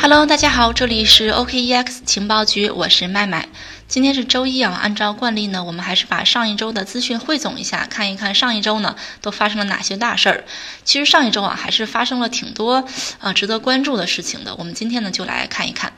[0.00, 3.48] Hello，大家好，这里是 OKEX 情报局，我是麦麦。
[3.88, 10.44] 今天是周一啊，按照惯例呢，我们还是把上一周的资讯汇总一下，看一看上一周呢都发生了哪些大事儿。
[10.84, 12.86] 其实上一周啊，还是发生了挺多
[13.18, 14.54] 啊值得关注的事情的。
[14.54, 15.92] 我们今天呢就来看一看。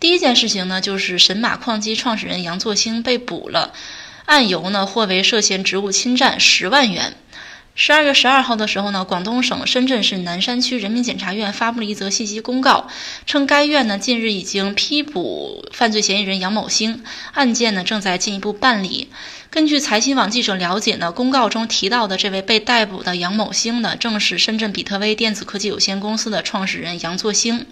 [0.00, 3.74] 第一件事情呢，就是神马矿机创始人杨作兴被捕了，
[4.24, 7.14] 案由呢或为涉嫌职务侵占十万元。
[7.82, 12.88] 十二月十二号的时候呢，广东省深圳市南山区人民检察院发布了一则信息公告，
[13.24, 19.08] 称该院呢近日已经批捕犯罪嫌疑人杨某兴，案件呢正在进一步办理。
[19.48, 27.64] 根据财新网记者了解呢，公告中提到的这位被逮捕的杨某兴呢，正是深圳比特威电子科技有限公司的创始人杨作兴。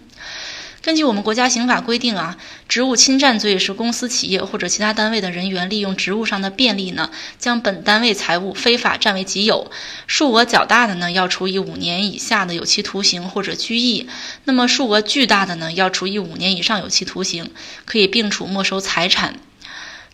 [0.88, 9.70] 根据我们国家刑法规定啊，职务侵占罪是公司、企业或者其他单位的人员利用职务上的便利呢，将本单位财物非法占为己有，
[10.06, 14.06] 数额较大的呢，要处以五年以下的有期徒刑或者拘役；
[14.45, 17.50] 那么数额巨大的呢，要处以五年以上有期徒刑，
[17.84, 19.34] 可以并处没收财产。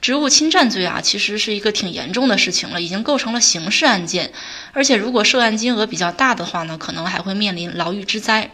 [0.04, 4.32] 职务侵占罪啊，其实是一个挺严重的事情了，已经构成了刑事案件，
[4.74, 8.50] 而且如果涉案金额比较大的话呢，可能还会面临牢狱之灾。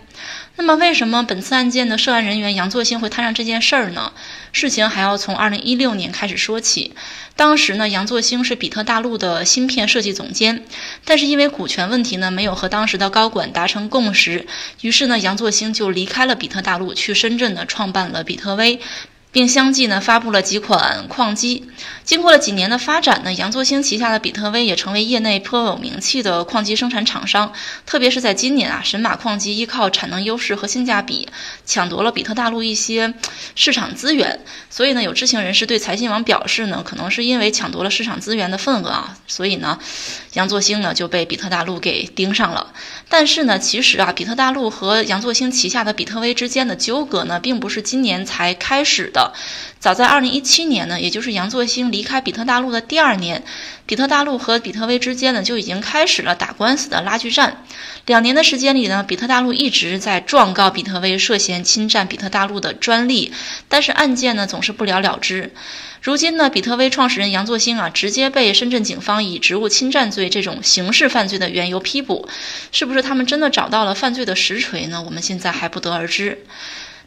[0.55, 4.13] 那么，为什么本次案件的涉案人员杨作兴会摊上这件事儿呢？
[4.53, 6.95] 事情还要从二零一六年开始说起。
[7.35, 10.65] 当时呢，杨作兴是比特大陆的芯片设计总监，
[11.05, 14.47] 但是因为股权问题呢，没有和当时的高管达成共识，
[14.83, 18.79] 于是呢，杨作兴就离开了比特大陆，去深圳呢创办了比特威。
[19.33, 21.69] 并相继呢发布了几款矿机。
[22.05, 27.53] 经过了几年的发展呢，杨作兴旗下的比特威也成为业内颇有名气的矿机生产厂商。
[27.87, 31.29] 特别是在今年啊，神马矿机依靠产能优势和性价比，
[31.65, 33.15] 抢夺了比特大陆一些
[33.55, 34.41] 市场资源。
[34.69, 39.79] 所以呢，有知情人士对财新网表示呢，可能是因为抢夺了市场资源的份额啊，所以呢，
[40.33, 42.73] 杨作兴呢就被比特大陆给盯上了。
[43.09, 49.20] 但是呢，其实啊，比特大陆和杨作兴旗下的比特威之间的纠葛呢，并不是今年才开始的。
[49.79, 53.43] 早在二零一七年呢，也就是杨作兴离开比特大陆的第二年，
[53.87, 57.65] 比特大陆和比特威之间呢就已经开始了打官司的拉锯战。
[58.07, 63.33] 两年的时间里呢，比特大陆一直在状告比特威涉嫌侵占比特大陆的专利，
[63.69, 65.53] 但是案件呢总是不了了之。
[66.03, 72.29] 如今呢，比特威创始人杨作兴啊，直接被深圳警方以职务侵占罪这种刑事犯罪的缘由批捕，
[72.73, 75.03] 是不是他们真的找到了犯罪的实锤呢？
[75.03, 76.45] 我们现在还不得而知。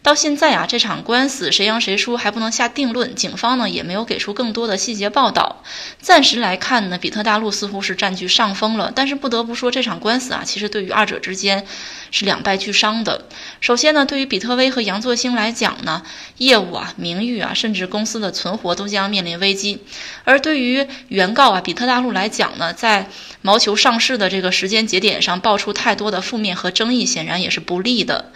[0.03, 5.63] 到现在啊，这场官司谁赢谁输还不能下定论，警方呢也没有给出更多的细节报道。
[6.01, 8.91] 暂时来看呢，比特大陆似乎是占据上风了。
[8.93, 11.65] 但是不得不说，这场官司啊，其实对于二者之间
[12.11, 13.29] 是两败俱伤的。
[13.61, 16.03] 首先呢，对于比特威和杨作兴来讲呢，
[16.37, 19.79] 业务啊、名誉啊，甚至公司的存活都将面临危机。
[20.25, 23.07] 而对于原告啊，比特大陆来讲呢，在
[23.41, 28.33] 谋求上市的这个时间节点上爆出太多的负面和争议，显然也是不利的。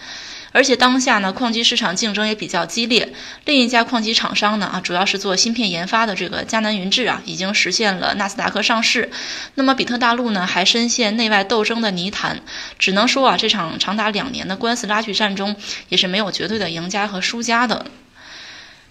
[0.51, 3.13] 而且当下呢，矿机市场竞争也比较激烈。
[3.45, 9.11] 另一家矿机厂商呢，啊，主要是做芯片研发的这个迦南云智啊，已经实现了纳斯达克上市。
[9.55, 12.41] 那么比特大陆呢，还深陷内外斗争的泥潭。
[12.79, 15.55] 只能说啊，这场长达两年的官司拉锯战中，
[15.89, 17.85] 也是没有绝对的赢家和输家的。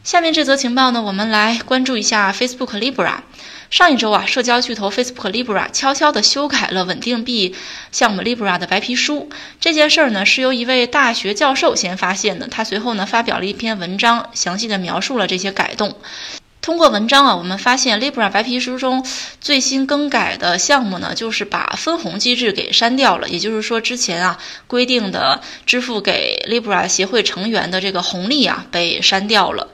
[0.04, 3.22] 下面这则情报呢，我们来关注一下 Facebook Libra。
[3.69, 7.54] 上一周啊，社交巨头 Facebook Libra 悄悄地修改了稳定币
[7.91, 9.28] 项目 Libra 的白皮书。
[9.60, 12.47] 这件事儿呢，是由一位大学教授先发现的。
[12.47, 15.97] 他随后呢，发表了一篇文章，详细的描述了这些改动。
[16.62, 19.06] 通过文章啊，我们发现 Libra 白皮书中
[19.41, 23.28] 最新更改的项目呢，就是把分红机制给删掉了。
[23.28, 29.69] 也就是说，之前啊规定的支付给 Libra 协会成员的这个红利啊，被删掉了。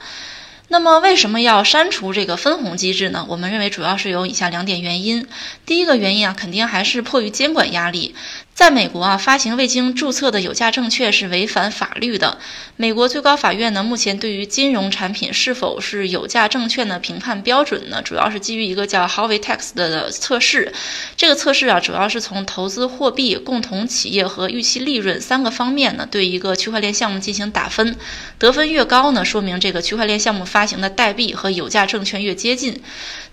[0.72, 3.26] 那么为什么要删除这个分红机制呢？
[3.28, 5.26] 我们认为主要是有以下两点原因。
[5.66, 8.14] 第一个原因啊，肯定还是迫于监管压力。
[8.54, 12.38] 在美国啊，发行未经注册的有价证券是违反法律的。
[12.76, 20.72] 美国最高法院呢，目前对于金融产品是否是有价证券的评判标准呢，主要是基于一个叫 Howey Test 的测试。
[21.16, 27.96] 这个测试啊，主要是从投资货币、共同企业和预期利润三个方面呢，对一个区块链项目进行打分。
[28.38, 32.80] 得分越高呢，说明这个区块链项目发发行的代币和有价证券越接近。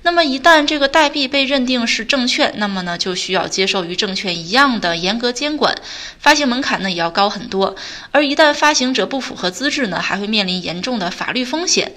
[0.01, 5.75] 那么一旦这个代币被认定是证券，那么呢就需要接受与证券一样的严格监管，
[6.17, 7.75] 发行门槛呢也要高很多。
[8.09, 11.93] 而一旦发行者不符合资质呢，还会面临严重的法律风险。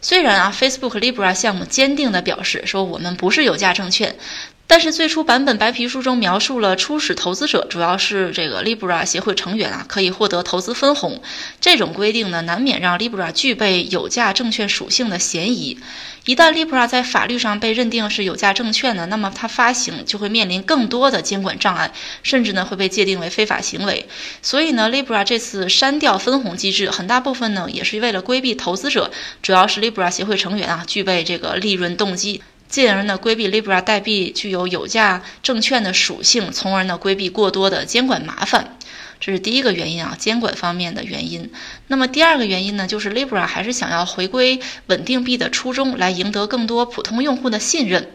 [0.00, 4.14] 虽然啊，Facebook Libra 项目坚定的表示说我们不是有价证券。
[4.70, 11.20] 但是最初版本白皮书中描述了初始投资者主要是这个 Libra 协会成员啊，可以获得投资分红。
[11.60, 15.76] 这种规定呢，难免让 Libra 具备有价证券属性的嫌疑。
[16.24, 24.06] 一旦 Libra 在法律上被认定是有价证券呢，那么它发行就会面临更多的监管障碍，甚至呢会被界定为非法行为。
[24.40, 29.10] 所以呢，Libra 这次删掉分红机制，很大部分呢也是为了规避投资者，
[29.42, 32.40] 主要是 Libra 协会成员啊具备这个利润动机。
[32.70, 38.78] 进而呢规避 Libra 代币具有有价证券的属性，从而呢规避过多的监管麻烦，
[39.18, 41.50] 这是第一个原因啊，监管方面的原因。
[41.88, 48.08] 那么第二个原因呢，就是 Libra 还是想要回归稳定币的初衷，来赢得更多普通用户的信任。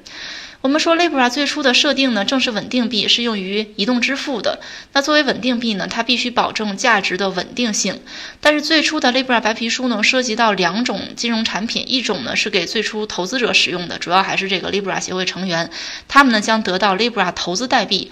[0.66, 4.62] 我们说，Libra 最初的设定呢，正是稳定币，是用于移动支付的。
[4.94, 8.02] 那作为稳定币呢，它必须保证价值的稳定性。
[8.42, 15.70] 但是最初的 Libra 白皮书呢，涉及到两种金融产品，一种呢是给最初投资者使用的，主要还是这个 Libra 协会成员，
[16.08, 18.10] 他们呢将得到 Libra 投资代币；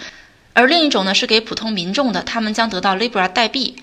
[0.53, 3.77] 而另一种呢是给普通民众的，他们将得到 Libra 代币。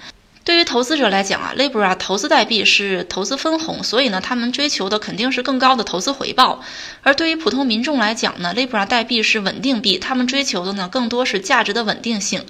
[0.51, 6.61] 对于投资者来讲啊，Libra 投资代币是投资分红，所以呢，他们追求的肯定是更高的投资回报。
[7.05, 12.45] 而对于普通民众来讲呢，Libra 代币是稳定币，他们追求的呢更多是价值的稳定性。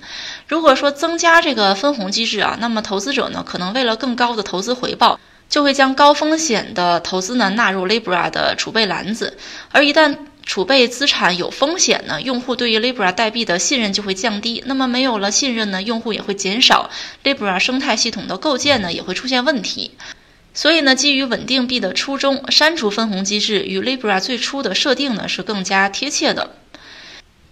[0.48, 5.20] 如果说增加这个分红机制啊，那么投资者呢可能为了更高的投资回报，
[5.50, 9.36] 就会将高风险的投资呢纳入 Libra 的储备篮子，
[9.72, 10.16] 而一旦
[10.50, 14.64] 储备资产有风险呢，用户对于 Libra 代币的信任就会降低。
[14.66, 16.90] 那么没有了信任呢，用户也会减少
[17.22, 19.92] ，Libra 生态系统的构建呢也会出现问题。
[20.52, 26.56] 所以呢，基于稳定币的初衷，删除分红机制与 Libra 最初的设定呢是更加贴切的。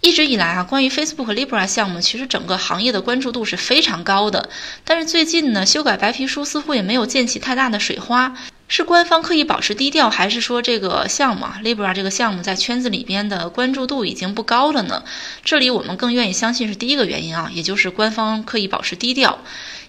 [0.01, 4.49] 一直以来啊，关于 Facebook Libra 项目，其实整个行业的关注度是非常高的。
[4.83, 8.35] 但是最近呢，修改白皮书似乎也没有溅起太大的水花。
[8.69, 15.03] 是官方刻意保持低调，还是说这个项目啊 Libra 这个项目在圈子里边的关注度已经不高了呢？
[15.43, 19.39] 这里我们更愿意相信是第一个原因啊，也就是官方刻意保持低调。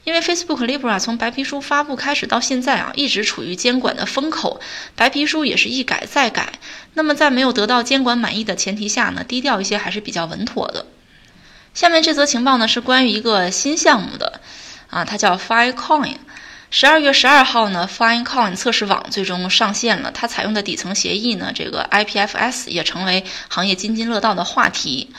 [0.05, 4.59] 因为 Facebook Libra 从白皮书发布开始到现在啊，一直处于监管的风口，
[4.97, 6.55] 白皮书也是一改再改。
[6.95, 10.87] 那么在没有得到监管满意的前提下呢，低调一些还是比较稳妥的。
[11.75, 14.41] 下面这则情报呢是关于一个新项目的，
[14.89, 16.17] 啊，它叫 Filecoin。
[16.73, 20.13] 十二月十二号呢，Filecoin 测试网最终上线了。
[20.13, 25.11] 它采用的底层协议呢，这个 IPFS 也成为行业津津乐道的话题。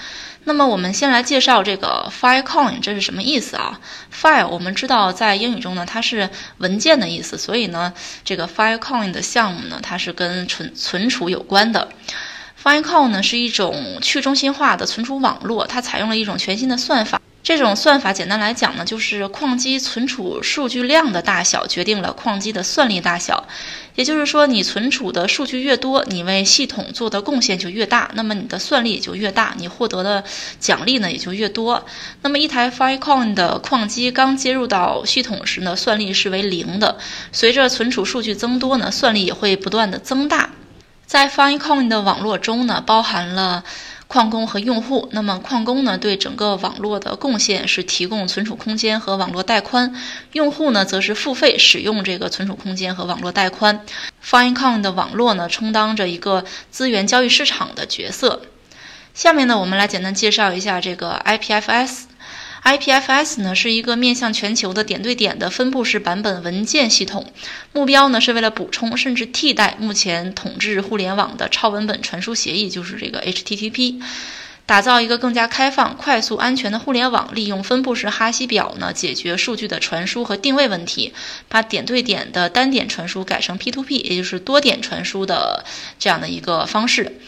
[0.45, 3.81] 那么我们先来介绍这个 Filecoin，这是什么意思啊
[4.13, 7.93] ？File 我们知道在英语中呢，它是文件的意思，所以呢，
[8.23, 11.89] 这个 Filecoin 的项目呢，它是跟存存储有关的。
[12.63, 17.20] Filecoin 呢是一种去中心化的存储网络，它采用了一种全新的算法。
[17.43, 23.47] 这种算法简单来讲呢，就是矿机存储数据量的大小决定了矿机的算力大小。
[23.95, 30.23] 也就是说，你存储的数据越多，你为系统做的贡献就越大，那么你的算力也就越大，你获得的
[30.59, 31.83] 奖励呢也就越多。
[32.21, 36.97] 那么一台 Filecoin 的矿机刚接入到系统时呢，算力是为零的。
[37.31, 40.51] 随着存储数据增多呢，算力也会不断的增大。
[41.05, 43.63] 在 Filecoin 的网络中呢，包含了。
[44.11, 49.95] 矿工和用户，那么矿工呢对整个网络的贡献是提供存储空间和网络带宽，
[50.33, 53.85] 用户呢则是付费使用这个存储空间和网络带宽。
[54.21, 58.41] Filecoin 的网络呢充当着一个资源交易市场的角色。
[59.13, 62.10] 下面呢我们来简单介绍一下这个 IPFS。
[62.63, 67.33] IPFS 呢是一个面向全球的点对点的分布式版本文件系统，
[67.73, 73.99] 目标呢是为了补充甚至替代目前统治互联网的超文本传输协议，就是这个 HTTP，
[74.67, 81.13] 打造一个更加开放、快速、安全的互联网，利用分布式哈希表呢解决数据的传输和定位问题，
[81.49, 85.65] 把点对点的单点传输改成 P2P，也就是多点传输的
[85.97, 87.19] 这样的一个方式。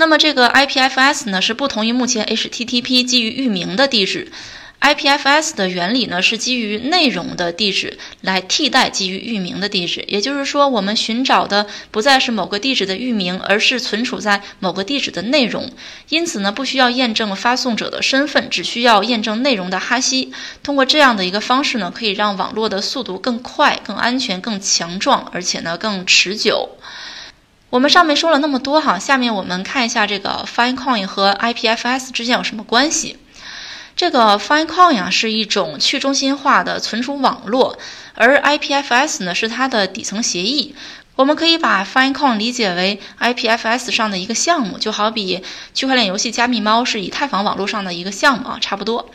[0.00, 4.30] 那么这个 IPFS 呢是不同于目前 HTTP 基于域名的地址
[4.80, 10.04] ，IPFS 的原理呢是基于内容的地址来替代基于域名的地址。
[10.06, 15.68] 也就是说，我们寻找的不再是某个地址的域名，而是存储在某个地址的内容。
[16.10, 20.32] 因此呢，不需要验证发送者的身份，只需要验证内容的哈希。
[20.62, 26.76] 通过这样的一个方式呢，可以让网络的速度更快、更安全、更强壮，而且呢更持久。
[27.70, 33.18] 我们上面说了那么多哈，下面我们看一下这个 FineCoin 和 IPFS 之间有什么关系。
[33.94, 37.78] 这个 FineCoin 啊是一种去中心化的存储网络，
[38.14, 40.74] 而 IPFS 呢是它的底层协议。
[41.16, 45.42] 我们可以把 FineCoin 理解为 IPFS 上的一个项目，就好比
[45.74, 49.10] 区块链游戏加密猫是以太坊网络上的一个项目啊，差不多。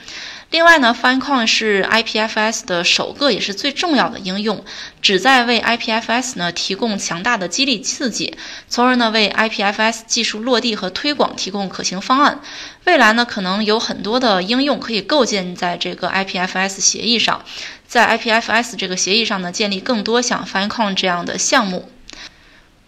[0.54, 4.64] 另外呢，FineCon 是 IPFS 的首个也是最重要的应用，
[5.02, 8.38] 旨在为 IPFS 呢提供强大的激励刺激，
[8.70, 12.40] 从而呢为 IPFS 技术落地和推广提供可行方案。
[12.84, 17.44] 未来呢可能有很多的应用可以构建在这个 IPFS 协议上，
[17.88, 21.90] 在 IPFS 这个协议上呢建立更多像 FineCon 这样的项目。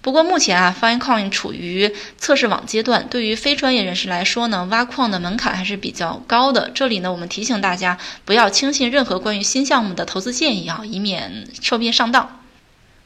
[0.05, 6.69] 不过目前啊，Finecoin 处于测试网阶段，对于非专业人士来说呢，挖矿的门槛还是比较高的。
[6.75, 12.39] 这里呢，我们提醒大家不要轻信任何关于新项目的投资建议啊，以免受骗上当。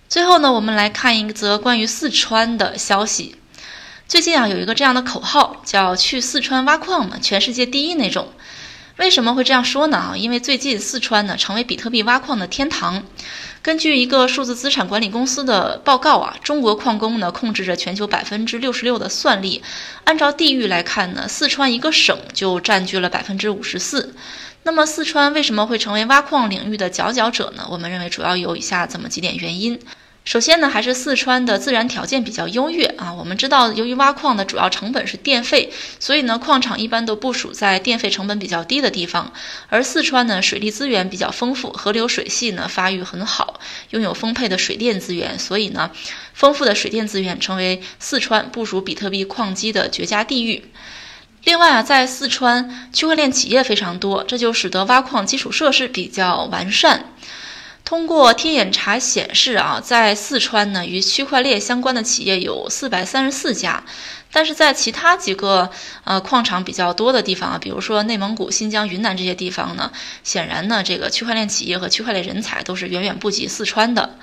[0.09, 3.37] 最后呢，我们来看一则关于四川的消息。
[4.05, 8.27] 最近啊，有一个这样的口号，叫“去四川挖矿嘛，全世界第一那种”。
[8.99, 9.97] 为什么会这样说呢？
[9.97, 13.01] 啊，因为最近四川呢成为比特币挖矿的天堂。
[13.61, 19.63] 根据一个数字资产管理公司的报告啊，中国矿工呢控制着全球百分之六十六的算力。
[20.03, 24.13] 按照地域来看呢，四川一个省就占据了百分之五十四。
[24.63, 27.65] 那么四川为什么会成为挖矿领域的佼佼者呢？
[27.69, 29.79] 我们认为主要有以下这么几点原因。
[30.25, 33.11] 首先呢，还是四川的自然条件比较优越啊。
[33.11, 39.33] 我们知道，由于挖矿的主要成本是电费，所以呢，矿场一般都部署在电费成本比较低的地方。
[39.69, 43.59] 而四川呢，水利资源比较丰富，河流水系呢发育很好，
[43.89, 45.89] 拥有丰沛的水电资源，所以呢，
[46.33, 50.65] 丰富的水电资源成为四川部署比特币矿机的绝佳地域。
[51.45, 57.13] 另外啊，在四川区块链企业非常多，这就使得挖矿基础设施比较完善。
[57.83, 63.83] 通过天眼查显示啊，在四川呢，与区块链相关的企业有四百三十四家，
[64.31, 65.71] 但是在其他几个
[66.03, 69.91] 呃矿场比较多的地方啊，比如说内蒙古、新疆、云南这些地方呢，
[70.24, 74.17] 显然呢，这个区块链企业和区块链人才都是远远不及四川的。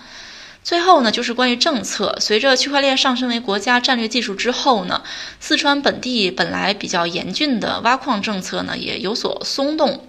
[0.63, 5.03] 最后呢，就是关于政策，随着区块链上升为国家战略技术之后呢，
[5.41, 10.09] 四川本地本来比较严峻的挖矿政策呢，也有所松动。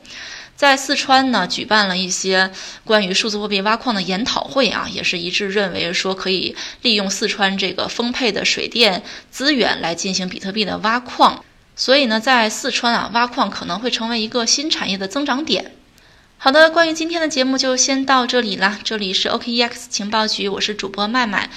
[0.58, 2.52] 在四川呢，举办了一些
[2.84, 11.46] 关于数字货币挖矿的研讨会啊，也是一致认为说可以利用四川这个丰沛的水电资源来进行比特币的挖矿。
[11.76, 15.74] 所以呢，在四川啊，挖矿可能会成为一个新产业的增长点。
[16.40, 18.80] 好的，关于今天的节目就先到这里啦。
[18.84, 21.52] 这里是 OKEX 情报局，我是主播麦麦。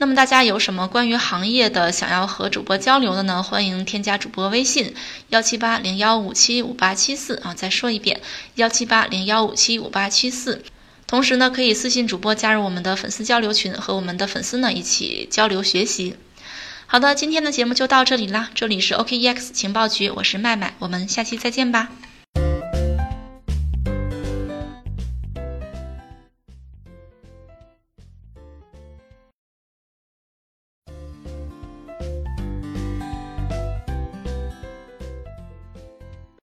[0.00, 3.42] 那么大家有什么关于行业的想要和主播交流的呢？
[3.42, 4.94] 欢迎添加主播微信
[5.28, 8.22] 幺七八零幺五七五八七四啊，再说一遍
[8.54, 10.64] 幺七八零幺五七五八七四。
[11.06, 16.16] 同时呢，可以私信主播加入我们的粉丝交流群，和我们的粉丝呢一起交流学习。
[16.86, 21.90] 好的，今天的节目就到这里啦，这里是 OKEX 情报局，我是麦麦，我们下期再见吧。